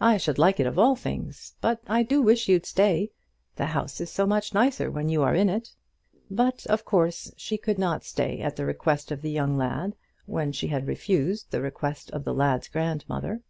"I 0.00 0.16
should 0.16 0.38
like 0.38 0.60
it, 0.60 0.66
of 0.68 0.78
all 0.78 0.94
things; 0.94 1.54
but 1.60 1.80
I 1.88 2.04
do 2.04 2.22
wish 2.22 2.48
you'd 2.48 2.64
stay: 2.64 3.10
the 3.56 3.66
house 3.66 4.00
is 4.00 4.08
so 4.08 4.24
much 4.24 4.54
nicer 4.54 4.92
when 4.92 5.08
you 5.08 5.24
are 5.24 5.34
in 5.34 5.48
it!" 5.48 5.74
But 6.30 6.64
of 6.68 6.84
course 6.84 7.32
she 7.36 7.58
could 7.58 7.76
not 7.76 8.04
stay 8.04 8.38
at 8.42 8.54
the 8.54 8.64
request 8.64 9.10
of 9.10 9.22
the 9.22 9.30
young 9.32 9.56
lad, 9.56 9.96
when 10.24 10.52
she 10.52 10.68
had 10.68 10.86
refused 10.86 11.50
the 11.50 11.60
request 11.62 12.12
of 12.12 12.22
the 12.22 12.32
lad's 12.32 12.68
grandmother. 12.68 13.42